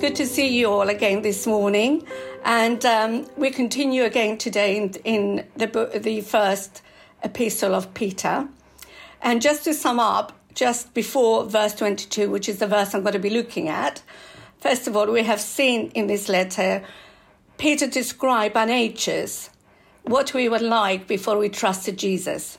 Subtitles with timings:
[0.00, 2.06] Good to see you all again this morning,
[2.44, 6.82] and um, we continue again today in, in the book, the first
[7.24, 8.46] epistle of Peter.
[9.20, 13.14] And just to sum up, just before verse 22, which is the verse I'm going
[13.14, 14.00] to be looking at,
[14.60, 16.84] first of all, we have seen in this letter
[17.56, 19.50] Peter describe our natures,
[20.02, 22.56] what we were like before we trusted Jesus,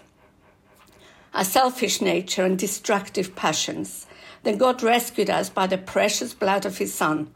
[1.33, 4.07] our selfish nature and destructive passions
[4.43, 7.31] then God rescued us by the precious blood of His Son.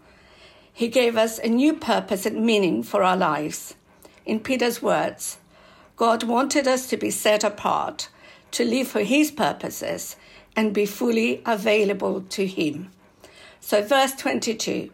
[0.72, 3.76] He gave us a new purpose and meaning for our lives.
[4.26, 5.38] In Peter's words,
[5.96, 8.10] God wanted us to be set apart,
[8.52, 10.16] to live for His purposes,
[10.56, 12.92] and be fully available to Him.
[13.60, 14.90] So, verse 22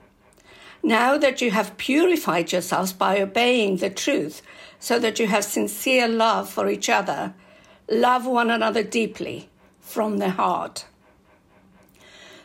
[0.84, 4.42] Now that you have purified yourselves by obeying the truth,
[4.80, 7.34] so that you have sincere love for each other,
[7.90, 9.50] love one another deeply
[9.80, 10.86] from the heart.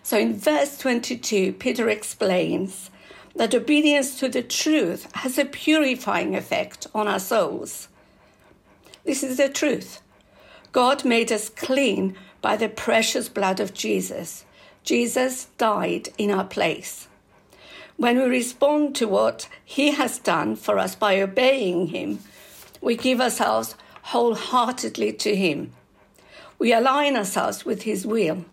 [0.04, 2.90] So in verse 22, Peter explains
[3.34, 7.88] that obedience to the truth has a purifying effect on our souls.
[9.04, 10.02] This is the truth.
[10.72, 14.44] God made us clean by the precious blood of Jesus.
[14.82, 17.08] Jesus died in our place.
[17.96, 22.18] When we respond to what He has done for us by obeying Him,
[22.82, 25.72] we give ourselves wholeheartedly to Him.
[26.58, 28.44] We align ourselves with His will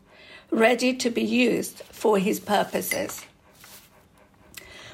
[0.51, 3.25] ready to be used for his purposes.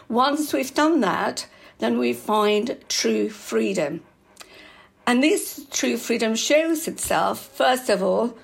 [0.08, 1.48] Once we've done that,
[1.80, 4.02] then we find true freedom.
[5.06, 8.38] And this true freedom shows itself, first of all,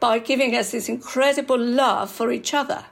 [0.00, 2.84] by giving us this incredible love for each other.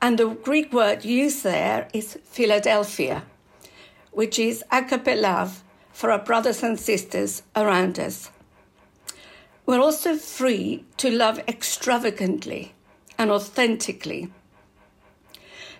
[0.00, 3.24] And the Greek word used there is Philadelphia,
[4.12, 8.30] which is agape love for our brothers and sisters around us.
[9.68, 12.72] We're also free to love extravagantly
[13.18, 14.32] and authentically.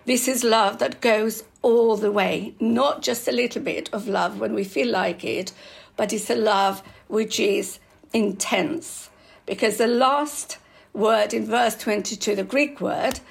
[0.05, 4.39] This is love that goes all the way, not just a little bit of love
[4.39, 5.53] when we feel like it,
[5.97, 7.79] but it's a love which is
[8.13, 9.09] intense.
[9.47, 10.59] Because the last
[10.93, 13.21] word in verse 22, the Greek word,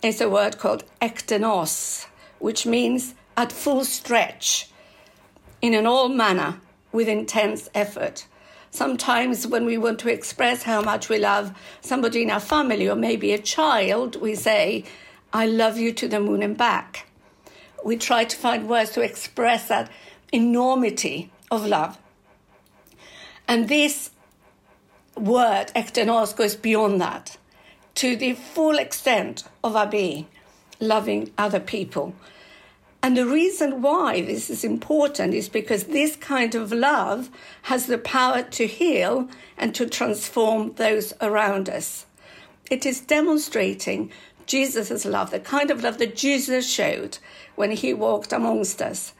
[0.00, 2.06] is a word called ektenos,
[2.38, 4.70] which means at full stretch,
[5.60, 6.58] in an all manner,
[6.90, 8.26] with intense effort.
[8.70, 12.96] Sometimes, when we want to express how much we love somebody in our family or
[12.96, 14.84] maybe a child, we say,
[15.32, 17.06] I love you to the moon and back.
[17.84, 19.90] We try to find words to express that
[20.32, 21.98] enormity of love.
[23.48, 24.10] And this
[25.16, 27.36] word, ektenos, goes beyond that
[27.96, 30.26] to the full extent of our being,
[30.80, 32.14] loving other people.
[33.06, 37.30] And the reason why this is important is because this kind of love
[37.62, 42.06] has the power to heal and to transform those around us.
[42.68, 44.10] It is demonstrating
[44.46, 47.18] Jesus' love, the kind of love that Jesus showed
[47.54, 49.12] when he walked amongst us.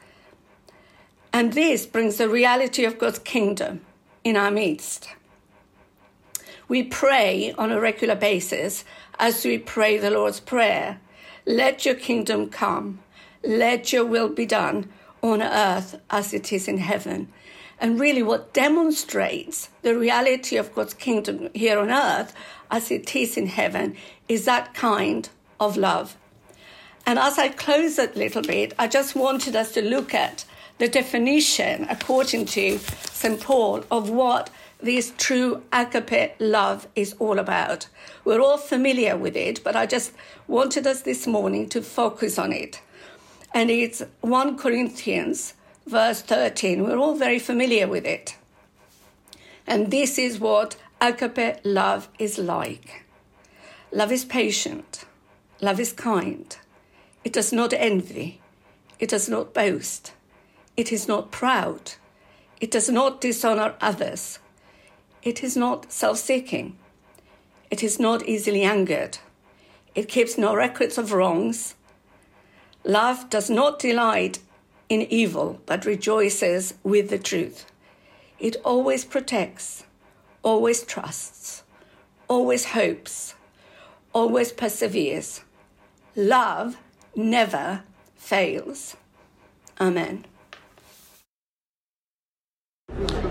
[1.31, 3.79] And this brings the reality of God's kingdom
[4.21, 5.07] in our midst.
[6.67, 8.83] We pray on a regular basis
[9.17, 10.99] as we pray the Lord's Prayer
[11.45, 12.99] Let your kingdom come
[13.43, 14.89] let your will be done
[15.21, 17.27] on earth as it is in heaven.
[17.79, 22.33] And really, what demonstrates the reality of God's kingdom here on earth
[22.71, 23.95] as it is in heaven
[24.27, 26.17] is that kind of love.
[27.05, 30.45] And as I close it a little bit, I just wanted us to look at
[30.77, 32.79] the definition, according to
[33.11, 33.39] St.
[33.39, 34.49] Paul, of what
[34.79, 37.87] this true agape love is all about.
[38.25, 40.11] We're all familiar with it, but I just
[40.47, 42.81] wanted us this morning to focus on it
[43.57, 45.55] and it's 1 Corinthians,
[45.87, 46.83] verse 13.
[46.83, 48.37] We're all very familiar with it.
[49.65, 53.03] And this is what agape love is like.
[53.91, 55.05] Love is patient,
[55.59, 56.55] love is kind,
[57.23, 58.41] it does not envy,
[58.99, 60.13] it does not boast,
[60.75, 61.93] it is not proud,
[62.61, 64.37] it does not dishonor others,
[65.23, 66.77] it is not self seeking,
[67.71, 69.17] it is not easily angered,
[69.95, 71.73] it keeps no records of wrongs
[72.87, 74.39] Love does not delight
[74.87, 77.65] in evil, but rejoices with the truth.
[78.39, 79.83] It always protects,
[80.41, 81.63] always trusts,
[82.29, 83.35] always hopes,
[84.13, 85.41] always perseveres.
[86.15, 86.77] Love
[87.13, 87.83] never
[88.15, 88.95] fails.
[89.81, 90.23] Amen.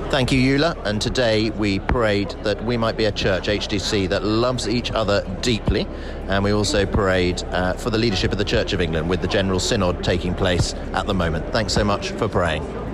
[0.08, 0.80] Thank you, Eula.
[0.86, 5.26] And today we prayed that we might be a church, HTC, that loves each other
[5.42, 5.86] deeply.
[6.28, 9.28] And we also prayed uh, for the leadership of the Church of England with the
[9.28, 11.52] General Synod taking place at the moment.
[11.52, 12.85] Thanks so much for praying.